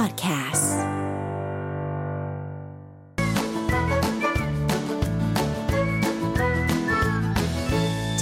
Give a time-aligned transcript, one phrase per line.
[0.00, 0.70] Podcasts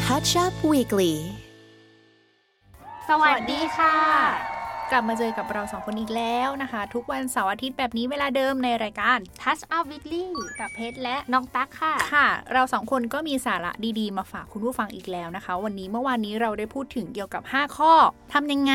[0.02, 1.14] Touch Up Weekly
[3.08, 4.47] สวัสดีค่ะ
[4.92, 10.24] กลับมาเจอกับเราสองคนอีกแล้วนะคะ ทุกวันเสาร์อาทิตย์แบบนี้เวลาเดิมในรายการ Touch Up Weekly
[10.60, 17.92] กับเพชรและน้องตั๊กค่ะ ค่ะ เราสองคนก็มีสาระดีๆ มาฝากคุณผู้ฟังอีกแล้วนะคะ วันนี้เมื่อวานนี้เราได้พูดถึงเกี่ยวกับ 5 ข้อ
[18.32, 18.74] ทำยังไง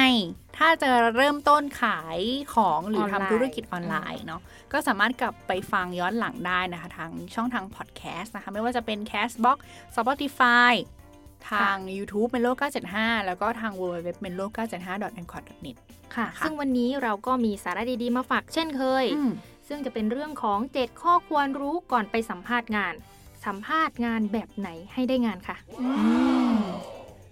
[0.57, 2.20] ถ้าจะเริ่มต้นขาย
[2.55, 4.41] ของหรือออนไลน์ทำธุรกิจออนไลน์เนาะ
[4.73, 9.57] ก็สามารถกลับไปฟังย้อนหลังได้นะคะทางช่องทางพอดแคสต์นะคะไม่ว่าจะเป็น Castbox
[9.95, 10.73] Spotify
[11.52, 12.52] ทาง YouTube Melo
[12.89, 15.77] 975 แล้วก็ทาง www melo 975 a n c o r net
[16.15, 19.31] ค่ะค่ะซึ่งวันนี้เราก็มีสาระดีๆ มาฝากเช่นเคยอืม
[19.67, 22.93] ซึ่งจะเป็นเรื่องของ 7 ข้อควรรู้ก่อนไปสัมภาษณ์งาน
[23.45, 25.57] สัมภาษณ์งานแบบไหนให้ได้งานค่ะ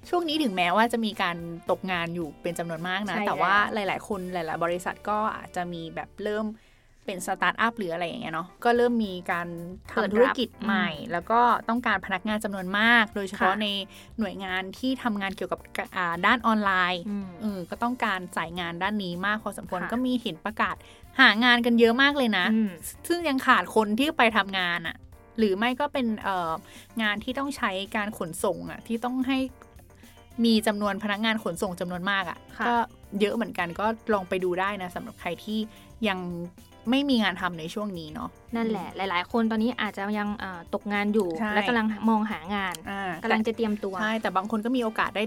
[0.09, 1.37] ช่วงนี้ถึงแม้ว่าจะมีการ
[1.71, 6.45] ตกงานอยู่เป็นจำนวนมากนะใช่แต่ว่าแล้วหลาย ๆ คนหลาย ๆ บริษัทก็อาจจะมีแบบเริ่ม
[7.05, 9.47] เป็นสตาร์ทอัพหรืออะไรอย่างเงี้ยเนาะก็เริ่มมีการ
[9.95, 13.67] เปิดทำธุรกิจรับใหม่ แล้วก็ต้องการพนักงานจำนวนมาก โดยเฉพาะค่ะใน
[14.19, 15.59] หน่วยงานที่ทำงานเกี่ยวกับ
[15.95, 20.75] อ่าด้านออนไลน์อืมเออก็ต้องการสายงานด้านนี้มากพอสมควรค่ะก็มีเห็นประกาศ
[21.19, 22.71] หางานกันเยอะมากเลยนะอืม
[23.07, 24.95] ซึ่งยังขาดคนที่ไปทำงานอะ่ะ
[25.37, 26.51] หรือไม่ก็เป็นเอ่อ
[27.01, 29.37] งานที่ต้องใช้การขนส่งอะ่ะที่ต้องให้
[30.45, 32.75] มีจำนวนพนักงานขนส่งจำนวนมากอะค่ะ่ะก็
[33.19, 35.59] เยอะเหมือนกันก็ลองไปดูได้นะสำหรับใครที่
[36.07, 36.19] ยัง
[36.89, 45.23] ไม่มีงานทำในช่วงนี้เนาะนั่นแหละ หลาย ๆ คนตอนนี้อาจจะยังอ่าตกงานอยู่ใช่และกำลังมองหางานอ่ากำลังจะเตรียมตัวใช่แต่บางคนก็มีโอกาสได้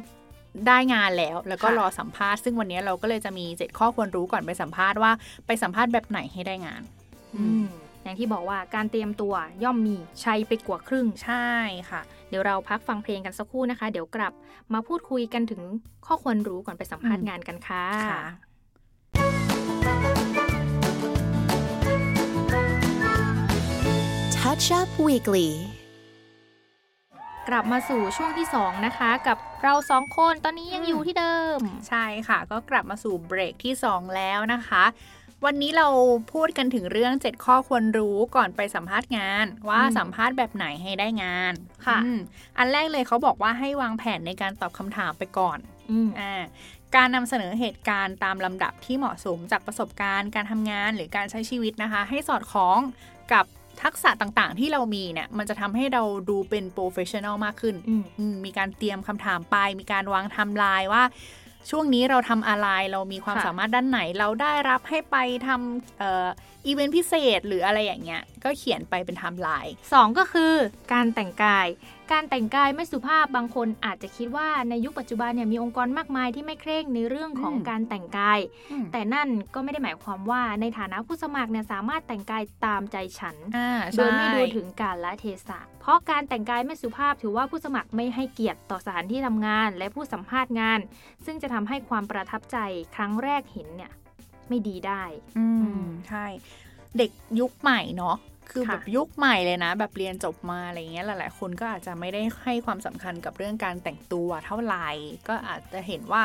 [0.68, 5.12] ได้งานแล้ว แล้วก็ค่ะรอสัมภาษณ์ซึ่งวันนี้เราก็เลยจะมีเจ็ดข้อควรรู้ก่อนไปสัมภาษณ์ว่า
[5.46, 6.82] ไปสัมภาษณ์แบบไหนให้ได้งาน
[7.36, 7.66] อืม
[8.02, 11.48] อย่างที่บอกว่าการเตรียมตัวย่อมมีชัยไปกว่าครึ่งใช่
[11.90, 14.32] ค่ะ เดี๋ยวเราพักฟังเพลงกันสักครู่นะคะ เดี๋ยวกลับ
[14.74, 15.62] มาพูดคุยกันถึง
[16.06, 18.24] ข้อควรรู้ก่อนไปสัมภาษณ์อืมงานกันค่ะค่ะ
[24.54, 25.48] Touch Up Weekly
[27.48, 34.84] กลับมาสู่ช่วงที่ 2 นะคะ กับเราสองคนตอนนี้ยังอืมอยู่ที่เดิม ใช่ค่ะ ก็กลับมาสู่เบรกที่ 2 แล้วนะคะ
[35.44, 35.88] วันนี้เรา
[36.32, 41.54] พูดกันถึงเรื่อง 7 ข้อควรรู้ก่อนไปสัมภาษณ์งาน ว่าอืมสัมภาษณ์แบบไหนให้ได้งาน
[41.86, 42.18] ค่ะอืม
[42.58, 45.58] อันแรกเลยเขาบอกว่าให้วางแผนในการตอบคำถามไปก่อน
[45.90, 46.42] อืมอ่า
[46.96, 52.78] การนำเสนอเหตุการณ์ตามลำดับที่เหมาะสมจากประสบการณ์การทำงานหรือการใช้ชีวิตนะคะ ให้สอดคล้อง
[53.32, 53.46] กับ
[53.82, 61.02] ทักษะต่างๆ ที่เรามีเนี่ย มันจะทำให้เราดูเป็น professional มากขึ้นอืมอืมมีการเตรียมคำถามไป มีการวางไทม์ไลน์ว่า
[61.70, 70.54] ช่วงนี้เราทำอะไร เรามีความค่ะสามารถด้านไหน เราได้รับให้ไปทำเอ่ออีเวนต์พิเศษหรืออะไรอย่างเงี้ย ก็เขียนไปเป็นไทม์ไลน์สองก็คือ
[70.92, 71.66] การแต่งกาย
[72.12, 78.38] การแต่งกายไม่สุภาพบางคนอาจจะคิดว่าในยุคปัจจุบันเนี่ยมีองค์กรมากมายที่ไม่เคร่งในเรื่องของอืมการแต่งกาย
[78.92, 90.80] แต่นั่นก็ไม่ได้หมายความว่าในฐานะผู้สมัครเนี่ยสามารถแต่งกายตามใจฉันอ่าโดยไม่ใช่ดูถึงการละเทศะ เพราะการแต่งกายไม่สุภาพถือว่าผู้สมัครไม่ให้เกียรติต่อสถานที่ทำงาน และผู้สัมภาษณ์งาน
[91.24, 92.58] ซึ่งจะทำให้ความประทับใจ
[92.96, 93.92] ครั้งแรกเห็นเนี่ย
[94.48, 95.02] ไม่ดีได้
[95.36, 96.26] อือืมมใช่
[96.98, 97.10] เด็ก
[97.40, 98.16] ยุคใหม่เนาะ
[98.50, 104.88] คือค่ะแบบยุคใหม่เลยนะ แบบเรียนจบมาอะไรเงี้ยหลาย ๆ คนก็อาจจะไม่ได้ให้ความสำคัญกับเรื่องการแต่งตัวเท่าไหร่
[105.28, 106.24] ก็อาจจะเห็นว่า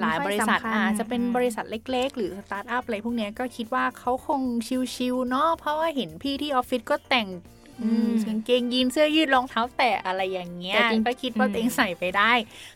[0.00, 4.42] หลายบริษัทไม่ค่อยสำคัญอาจจะเป็นอืมบริษัทเล็ก ๆ หรือสตาร์ทอัพอะไรพวกเนี้ยก็คิดว่าเขาคง
[4.94, 7.61] ชิลๆเนาะเพราะว่าเห็นพี่ที่ออฟฟิศก็แต่งอืม
[8.28, 12.32] กางเกงยีนเสื้อยืดรองเท้าแตะอะไรอย่างเงี้ยแต่จริงก็คิดว่าอืมตัวเองใส่ไปได้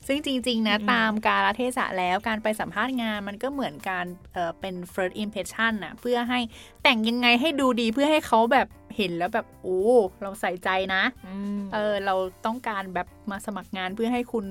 [0.07, 6.39] ซึ่งจริง ๆ นะอืมตามกาลเทศะแล้วการไปสัมภาษณ์งานมันก็เหมือนการเอ่อเป็น first impression น่ะเพื่อให้
[6.83, 9.81] แต่งยังไงให้ดูดีเพื่อให้เขาแบบเห็นแล้วแบบโอ้
[10.23, 12.15] เราใส่ใจนะอืมเออเรา
[12.47, 14.47] ต้องการแบบมาสมัครงานเพื่อให้คุณ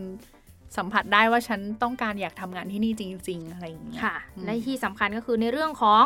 [0.78, 6.04] สัมผัสได้ว่าฉันต้องการอยากทำงานที่นี่จริง ๆ อะไรอย่างเงี้ยค่ะอืมและที่สำคัญก็คือในเรื่องของ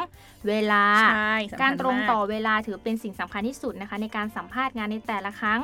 [0.48, 5.62] เวลาใช่สำคัญการตรงมต่อเวลาถือเป็นสิ่งสำคัญที่สุดนะคะ ในการสัมภาษณ์งานในแต่ละครั้ง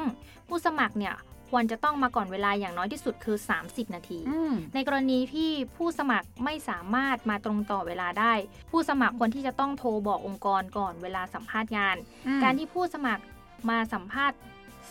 [0.48, 1.16] ผู้สมัครเนี่ย
[1.52, 8.34] ควรจะต้องมาก่อนเวลาอย่างน้อยที่สุดคือ 30 นาทีอืมในกรณีที่ผู้สมัครไม่สามารถมาตรงต่อเวลาได้
[8.72, 11.96] ผู้สมัครควรที่จะต้องโทรบอกองค์กรก่อนเวลาสัมภาษณ์งาน
[12.44, 13.24] การที่ผู้สมัคร
[13.70, 14.38] มาสัมภาษณ์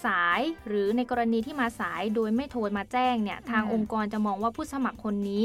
[0.04, 5.44] สายหรือในกรณีที่มาสายโดยไม่โทรมาแจ้งเนี่ยทางอืมองค์กรจะมองว่าผู้สมัครคนนี้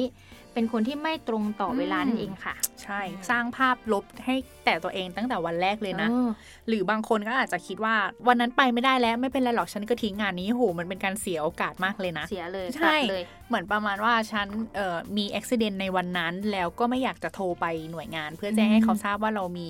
[0.54, 4.36] เป็นคนที่ไม่ตรงต่อเวลาอืมนั่นเองค่ะ ใช่สร้างภาพลบให้
[4.66, 6.30] แต่ตัวเองตั้งแต่วันแรกเลยนะออ
[6.68, 7.96] หรือบางคนก็อาจจะคิดว่า
[8.28, 19.68] วันนั้นไปไม่ได้แล้วไม่เป็นไรหรอกฉันก็ทิ้งงานนี้โหมันเป็นการเสียโอกาสมากเลยนะ เสียเลยใช่ตัดเลยเหมือนประมาณว่าฉันเอ่อมีอุบิเหตุในวันนั้นแล้วก็ไม่อยากจะโทรไปหน่วยงาน เพื่อแจ้งให้เขาทราบว่าเรามี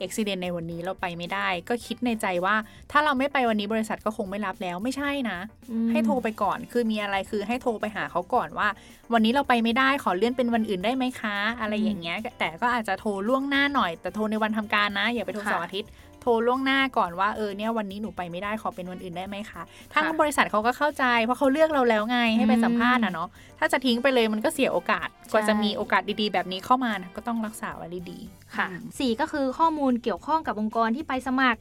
[0.00, 2.54] อุบิเหตุในวันนี้เราไปไม่ได้ ก็คิดในใจว่า
[2.92, 5.38] ถ้าเราไม่ไปวันนี้บริษัทก็คงไม่รับแล้วไม่ใช่นะ
[5.70, 8.68] อืมให้โทรไปก่อนคือมีอะไรคือให้โทรไปหาเขาก่อนว่า
[9.12, 19.62] วันนี้เราไปไม่ได้ขอเลื่อนเป็นวันอื่นได้ไหมคะ อะไรอย่างเงี้ย แต่ก็อาจจะโทรล่วงหน้าหน่อย แต่โทรในวันทำการนะ อย่าไปโทรค่ะเสาร์อาทิตย์โทรล่วงหน้าก่อนว่าเออเนี่ยวันนี้หนูไปไม่ได้ขอเป็นวันอื่นได้ไหมคะ
[19.92, 23.28] ทางค่ะบริษัทเขาก็เข้าใจ เพราะเขาเลือกเราแล้วไงให้ไปสัมภาษณ์อืมอะเนาะ
[23.58, 31.60] ถ้าจะทิ้งไปเลยมันก็เสียโอกาสกว่าใช่จะมีโอกาสดีๆ แบบนี้เข้ามานะก็ต้องรักษาไว้ดีๆค่ะอืมสี่ก็คือข้อมูลเกี่ยวข้องกับองค์กรที่ไปสมัคร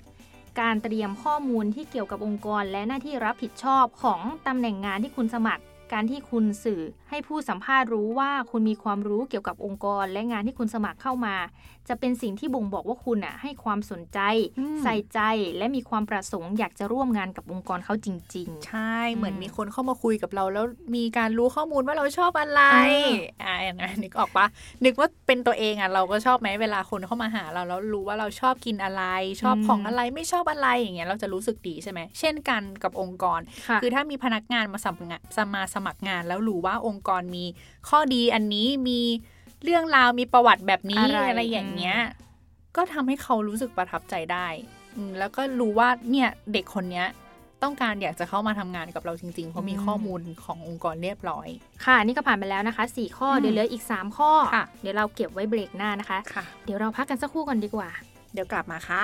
[0.62, 5.63] การเตรียมข้อมูลที่เกี่ยวกับองค์กร และหน้าที่รับผิดชอบของตำแหน่งงานที่คุณสมัคร
[5.94, 11.36] การที่คุณสื่อให้ผู้สัมภาษณ์รู้ว่าคุณมีความรู้เกี่ยวกับองค์กรและงานที่คุณสมัครเข้ามา
[11.90, 14.20] จะเป็นสิ่งที่บ่งบอกว่าคุณอะให้ความสนใจ
[14.60, 15.20] อืมใส่ใจ
[15.58, 20.66] และมีความประสงค์อยากจะร่วมงานกับองค์กรเขาจริงใช่เหมือนอืมมีคนเข้ามาคุยกับเรา แล้ว
[20.96, 22.62] มีการรู้ข้อมูลว่าเราชอบอะไร
[23.44, 24.46] อ่าอ่านึกออกปะ
[24.86, 29.04] นึกว่าเป็นตัวเองอะเราก็ชอบไหมเวลาคนเข้ามาหาเราแล้วรู้ว่าเราชอบกินอะไร
[29.42, 35.22] ชอบอืมของอะไรไม่ชอบอะไรอย่างเงี้ยเราจะรู้สึกดีใช่ไหมเช่นกันกับองค์กรๆค่ะคือถ้ามีพนักงานมาสมัครงาน
[35.56, 37.45] มาสมัครงาน แล้วรู้ว่าองค์กรมี
[37.89, 39.01] ข้อดีอันนี้มี
[39.63, 41.98] เรื่องราวมีประวัติแบบนี้อะไรอะไรอย่างเงี้ย
[42.75, 44.48] ก็ทำให้เขารู้สึกประทับใจได้
[44.95, 47.07] อืมแล้วก็รู้ว่าเนี่ยเด็กคนเนี้ย
[47.63, 51.48] ต้องการอยากจะเข้ามาทำงานกับเราจริงๆ เพราะมีอืมข้อมูลขององค์กรเรียบร้อย
[51.86, 57.89] ค่ะ นี่ก็ผ่านไปแล้วนะคะ 4 ข้ออืมเดี๋ยวเหลืออีก 3 ข้อค่ะเดี๋ยวเราเก็บไว้เบรกหน้านะคะค่ะเดี๋ยวเราพักกันสักครู่ก่อนดีกว่า
[58.33, 59.00] เดี๋ยวกลับมาค่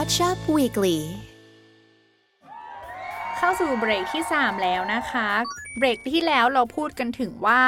[0.00, 0.98] Touch Up Weekly
[3.36, 5.28] เข้าสู่เบรกที่ 3 แล้วนะคะ
[5.78, 7.62] เบรกที่แล้วเราพูดกันถึงว่า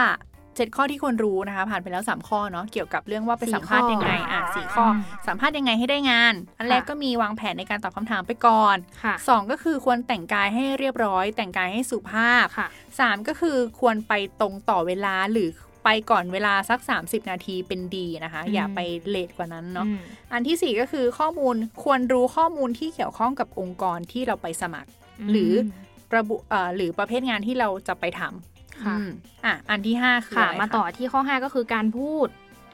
[0.56, 4.94] เจ็ดข้อที่ควรรู้นะคะ ผ่านไปแล้ว 3 ข้อเนาะเกี่ยวกับเรื่องว่าไปสี่สัมภาษณ์ยังไงข้ออ่อะสี่ข้ออม
[5.28, 12.68] สัมภาษณ์ยังไงให้ได้งาน อันแรกค่ะก็มีวางแผนในการตอบคำถามไปก่อนค่ะสองก็คือควรแต่งกายให้เรียบร้อย แต่งกายให้สุภาพค่ะ
[12.98, 15.48] สามก็คือควรไปตรงต่อเวลาหรือ
[15.84, 19.98] ไปก่อนเวลาสัก 30 นาทีเป็นดีนะคะอืมอย่าไปเลทกว่านั้นเนาะอืม
[20.32, 24.90] อันที่สี่ก็คือข้อมูลควรรู้ข้อมูลที่เกี่ยวข้องกับองค์กรที่เราไปสมัคร
[25.30, 25.52] หรือ
[26.16, 29.08] ระบุเอ่อหรือประเภทงานที่เราจะไปทำค่ะอืม
[29.44, 32.28] อะ อันที่ห้าคือค่ะอะไรมาต่อที่ข้อ 5 ก็คือการพูด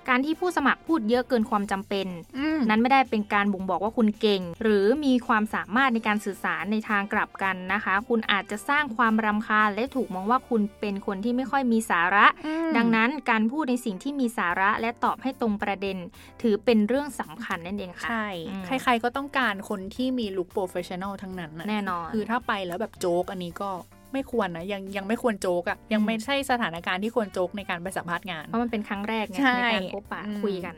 [0.09, 2.07] การที่ผู้สมัครพูดเยอะเกินความจำเป็น
[2.39, 15.97] อืมนั้นไม่ได้เป็นการบ่งบอกว่าคุณเก่ง หรือมีความสามารถในการสื่อสารในทางกลับกันนะคะ คุณอาจจะสร้างความรำคาญและถูกมองว่าคุณเป็นคนที่ไม่ค่อยมีสาระอืมดังนั้นการพูดในสิ่งที่มีสาระและตอบให้ตรงประเด็น
[16.43, 23.71] ถือเป็นเรื่องสำคัญนั่นเองค่ะใช่อืมใครๆก็ต้องการคนที่มีลุค professional ทั้งนั้นนะแน่นอนคือถ้าไปแล้วแบบโจ๊กอันนี้ก็
[24.13, 30.75] ไม่ควรนะยังยังไม่ควรโจ๊กอะยังไม่ใช่สถานการณ์ที่ควรโจ๊กในการไปสัมภาษณ์งาน เพราะมันเป็นครั้งแรกไงใช่ในการพบปะอืมคุยกัน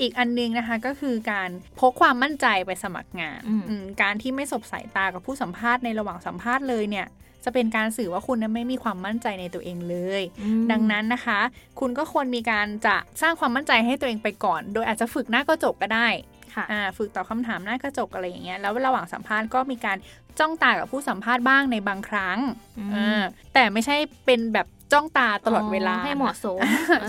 [0.00, 7.06] อีกอันนึงนะคะก็คือการพกความมั่นใจไปสมัครงานอืมอืมการที่ไม่สบสายตากับผู้สัมภาษณ์ในระหว่างสัมภาษณ์เลยเนี่ย
[7.44, 11.40] จะเป็นการสื่อว่าคุณนั้นไม่มีความมั่นใจในตัวเองเลยอืมดังนั้นนะคะ
[11.80, 16.08] คุณก็ควรมีการจะสร้างความมั่นใจให้ตัวเองไปก่อน โดยอาจจะฝึกหน้ากระจกก็ได้
[16.54, 19.96] ค่ะอ่าฝึกตอบคำถามหน้ากระจกอะไรอย่างเงี้ยแล้วระหว่างสัมภาษณ์ก็มีการ
[20.40, 22.38] จ้องตากับผู้สัมภาษณ์บ้างในบางครั้ง
[22.78, 23.22] อืมอ่า
[23.54, 23.96] แต่ไม่ใช่
[24.26, 26.60] เป็นแบบจ้องตาตลอดเวลาให้เหมาะสม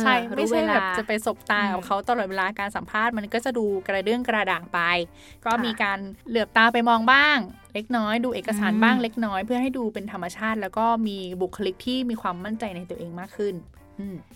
[0.01, 4.79] ใช่เออไม่ใช่รู้เวลาแบบจะไปสบตากับอืมเขาตลอดเวลาการสัมภาษณ์มันก็จะดูกระเดื่องกระด่างไป
[5.45, 5.99] ก็ค่ะมีการ
[6.29, 7.37] เหลือบตาไปมองบ้าง
[7.73, 13.78] เล็กน้อย ดูเอกสารอืมบ้างเล็กน้อย เพื่อให้ดูเป็นธรรมชาติ แล้วก็มีบุคลิกที่มีความมั่นใจในตัวเองมากขึ้นอืม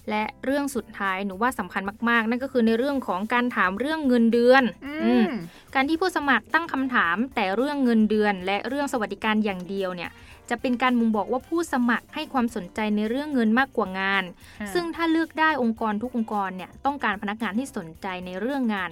[0.10, 5.30] และเรื่องสุดท้ายหนูว่าสำคัญมาก ๆ นั่นก็คือในเรื่องของการถามเรื่องเงินเดือนอือืมม
[5.76, 10.12] การที่ผู้สมัครตั้งคำถามแต่เรื่องเงินเดือน และเรื่องสวัสดิการอย่างเดียวเนี่ย
[10.50, 14.24] จะเป็นการมุงบอกว่าผู้สมัครให้ความสนใจในเรื่องเงินมากกว่างาน
[14.60, 18.92] ค่ะซึ่งถ้าเลือกได้องค์กรทุกองค์กรเนี่ยต้องการพนักงานที่สนใจในเรื่องงาน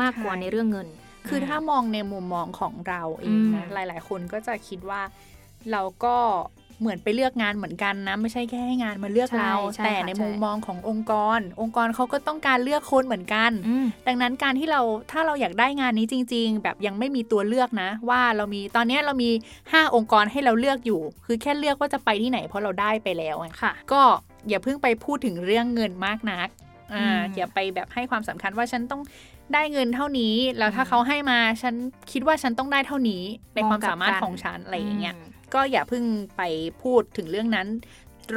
[0.00, 0.88] มากกว่าใช่ในเรื่องเงิน
[1.28, 5.02] คือถ้ามองในมุมมองของเราเองนะอืมหลาย ๆ คนก็จะคิดว่า
[5.70, 6.16] เราก็
[6.80, 19.30] เหมือนไปเลือกงานเหมือนกันนะ ไม่ใช่แค่ให้งานมาเลือกใช่เราใช่แต่ค่ะในใช่มุมมองขององค์กร องค์กรเขาก็ต้องการเลือกคนเหมือนกันอืมดังนั้นการที่เราถ้าเราอยากได้งานนี้จริง ๆ แบบยังไม่มีตัวเลือกนะ ว่าเรามีตอนนี้เรามี
[19.62, 24.02] 5 องค์กรให้เราเลือกอยู่ คือแค่เลือกว่าจะไปที่ไหนเพราะเราได้ไปแล้วไงค่ะก็
[24.48, 26.48] อย่าเพิ่งไปพูดถึงเรื่องเงินมากนัก
[26.94, 29.02] อ่าอืมอย่าไปแบบให้ความสำคัญว่าฉันต้อง
[29.54, 31.74] ได้เงินเท่านี้ แล้วถ้าอืมเขาให้มาฉัน
[32.12, 33.22] คิดว่าฉันต้องได้เท่านี้
[33.54, 35.18] ในมองความกลับสามารถกันของฉันอะไรอย่างเงี้ยม
[35.54, 36.04] ก็อย่าเพิ่ง
[36.36, 36.42] ไป
[36.82, 37.68] พูดถึงเรื่องนั้น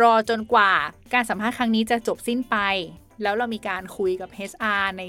[0.02, 0.72] รอจนกว่า
[1.14, 2.58] การสัมภาษณ์ครั้งนี้จะจบสิ้นไป
[3.22, 5.04] แล้วเรามีการคุยกับ HR ใน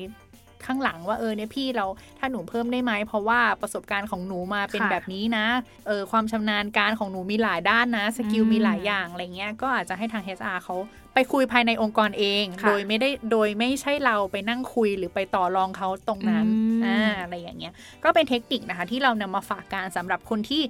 [0.67, 1.87] ข้างหลังว่าเออเนี่ยพี่เรา
[2.19, 5.47] ถ้าหนูเพิ่มได้ไหมเพราะว่าประสบการณ์ของหนูมาเป็นค่ะแบบนี้นะ
[5.87, 10.77] เออความชำนาญการของหนูมีหลายด้านนะสกิลอืมมีหลายอย่างอะไรเงี้ยก็อาจจะให้ทาง HR เขา
[11.15, 17.73] ไปคุยภายในองค์กรเองค่ะโดยไม่ได้โดยไม่ใช่เราไปนั่งคุยหรือไปต่อรองเขาตรงนั้นอืมอ่าอะไรอย่างเงี้ย
[18.05, 20.63] ก็เป็นเทคนิคนะคะที่เรานำมาฝากการสำหรับคนที่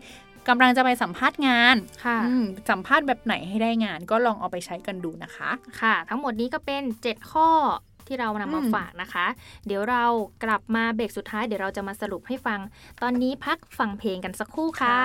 [0.48, 7.48] กำลังจะไปสัมภาษณ์งานค่ะอืมสัมภาษณ์แบบไหนให้ได้งานก็ลองเอาไปใช้กันดูนะคะ ค่ะ ทั้งหมดนี้ก็เป็น 7 ข้อ
[8.06, 9.26] ที่เรานำมาอืมฝากนะคะ
[9.66, 10.04] เดี๋ยวเรา
[10.44, 12.60] กลับมาเบรกสุดท้ายเดี๋ยวเราจะมาสรุปให้ฟัง
[13.02, 14.98] ตอนนี้พักฟังเพลงกันสักครู่ค่ะ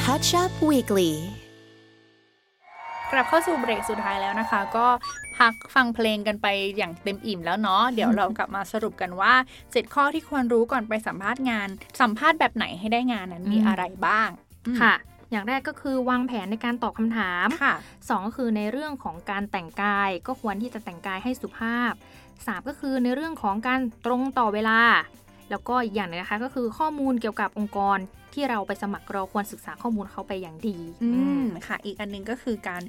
[0.00, 1.12] Touch Up Weekly
[3.12, 4.86] กลับเข้าสู่เบรกสุดท้ายแล้วนะคะ ก็
[5.38, 11.68] พักฟังเพลงกันไปอย่างเต็มอิ่มแล้วเนาะเดี๋ยวเรากลับมาสรุปกันว่า 7 ข้อที่ควรรู้ก่อนไปสัมภาษณ์งาน
[12.00, 14.28] สัมภาษณ์แบบไหนให้ได้งานนั้นมีอืมอะไรบ้าง
[14.66, 14.94] อืมค่ะ
[15.30, 17.74] อย่างแรกก็คือวางแผนในการตอบคำถามค่ะ
[18.08, 21.92] สองก็คือในเรื่องของการแต่งกาย ก็ควรที่จะแต่งกายให้สุภาพ
[22.46, 24.80] สามก็คือในเรื่องของการตรงต่อเวลา
[25.50, 27.98] แล้วก็อีกอย่างหนึงนะคะก็คือข้อมูลเกี่ยวกับองค์กร
[28.34, 32.82] ที่เราไปสมัครเราควรศึกษาข้อมูลเขาไปอย่างดี อือืมมค่ะ อีกอันหนึงก็คือการ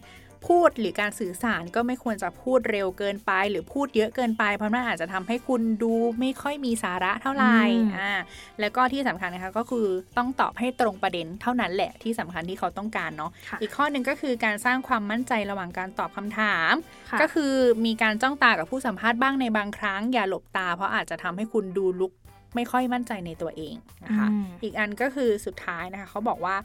[0.49, 8.11] พูดหรือการสื่อสารก็ไม่ควรจะพูดเร็วเกินไป หรือพูดเยอะเกินไป เพราะมันอาจจะทำให้คุณดูไม่ค่อยมีสาระเท่าไหร่อืมอ่า
[8.59, 9.87] แล้วก็ที่สำคัญนะคะก็คือ
[10.17, 16.73] ต้องตอบให้ตรงประเด็นเท่านั้นแหละที่สำคัญที่เขาต้องการเนาะค่ะอีกข้อหนึ่งก็คือการสร้างความมั่นใจระหว่างการตอบคำถาม
[17.09, 17.53] ค่ะก็คือ
[17.85, 22.11] มีการจ้องตากับผู้สัมภาษณ์บ้างในบางครั้งอย่าหลบตา เพราะอาจจะทำให้คุณดูลุก
[22.55, 26.55] ไม่ค่อยมั่นใจในตัวเองนะคะอืมอีกอันก็คือสุดท้ายนะคะเขาบอกว่า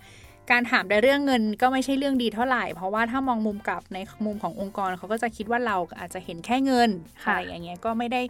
[0.50, 6.90] การถามในเรื่องเงินก็ไม่ใช่เรื่องดีเท่าไหร่ เพราะว่าถ้ามองมุมกลับในมุมขององค์กรเขาก็จะคิดว่าเราอาจจะเห็นแค่เงิน
[7.24, 8.22] ค่ะอะไรอย่างเงี้ยก็ไม่ได้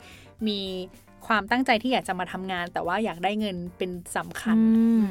[0.46, 0.60] มี
[1.26, 5.06] ความตั้งใจที่อยากจะมาทำงาน แต่ว่าอยากได้เงินเป็นสำคัญอืมอืม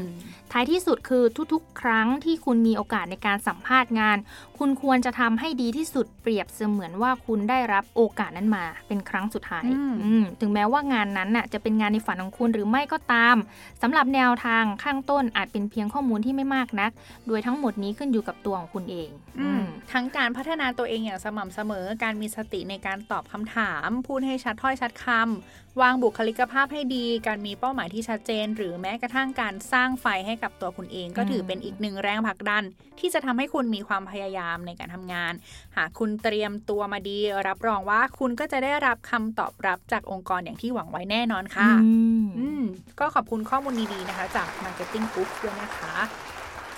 [0.52, 4.18] ท้ายที่สุดคือทุกๆ ครั้งที่คุณมีโอกาสในการสัมภาษณ์งาน
[4.58, 13.36] คุณควรจะทำให้ดีที่สุดเปรียบเสมือนว่าคุณได้รับโอกาสนั้นมา เป็นครั้งสุดท้ายอืมอืมถึงแม้ว่างานนั้นน่ะจะเป็นงานในฝันของคุณหรือไม่ก็ตาม
[13.82, 16.92] สำหรับแนวทางข้างต้นอาจเป็นเพียงข้อมูลที่ไม่มากนัก
[17.28, 19.10] โดยทั้งหมดนี้ขึ้นอยู่กับตัวของคุณเอง
[19.40, 32.64] อืมอืมทั้งการพัฒนาตัวเองอย่างสม่ำเสมอ การมีสติในการตอบคำถาม พูดให้ชัดถ้อยชัดคำวางบุคลิกภาพให้ดี การมีเป้าหมายที่ชัดเจน หรือแม้กระทั่งการสร้างไฟให้กับตัวคุณเอง ก็ถือเป็นอีกหนึ่งแรงผลักดัน
[33.00, 35.34] ที่จะทำให้คุณมีความพยายามในการทำงาน
[35.76, 42.64] หากคุณเตรียมตัวมาดี รับรองว่าคุณก็จะได้รับคำตอบรับจากองค์กรอย่างที่หวังไว้แน่นอนค่ะอืมอืม
[43.00, 45.94] ก็ขอบคุณข้อมูลดีๆนะคะ จาก Marketing Group ด้วยนะคะ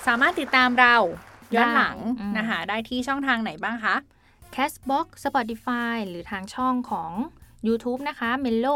[0.06, 0.96] สามารถติดตามเรา
[1.54, 3.96] ย้อนหลังได้อืมนะคะได้ที่ช่องทางไหนบ้างคะ
[4.54, 7.12] Castbox Spotify หรือทางช่องของ
[7.66, 8.72] YouTube นะคะ Melo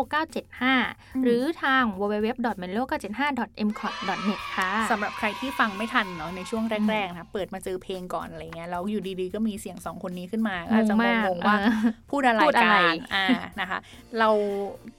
[0.61, 11.77] 975 หรือทาง www.melo975.mcot.net ค่ะสำหรับใครที่ฟังไม่ทันเนาะในช่วงแรกๆนะเปิดมาเจอเพลงก่อนอะไรเงี้ยแล้วอยู่ดีๆ ก็มีเสียงสองคนนี้ขึ้นมาก็อาจจะงงๆว่าเออ
[12.11, 13.27] พูดอะไรพูดอะกัไรนอ่า
[13.61, 13.79] นะคะ
[14.19, 14.29] เรา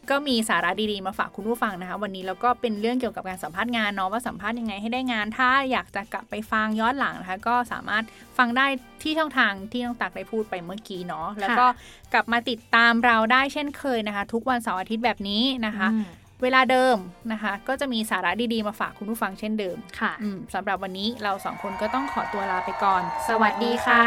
[0.10, 8.04] ก็มีสาระดีๆ มาฝากคุณผู้ฟังนะคะ วันนี้แล้วก็เป็นเรื่องเกี่ยวกับการสัมภาษณ์งานเนาะว่าสัมภาษณ์ยังไงให้ได้งาน ถ้าอยากจะกลับไปฟังย้อนหลังนะคะ ก็สามารถ
[8.38, 8.68] ฟังได้
[9.04, 11.66] ที่ช่องทางที่น้องตักได้พูดไปเมื่อกี้เนาะแล้วก็
[12.14, 16.06] กลับมาติดตามเราได้เช่นเคยนะคะ ทุกวันเสาร์อาทิตย์แบบนี้นะคะอืม
[16.44, 16.98] เวลาเดิม
[17.32, 24.04] นะคะ ก็จะมีสาระดีๆมาฝากคุณผู้ฟังเช่นเดิมค่ะอืมสำหรับวันนี้เราสองคนก็ต้องขอตัวลาไปก่อน สวัสดีค่ะ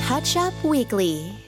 [0.00, 1.43] Touch Up Weekly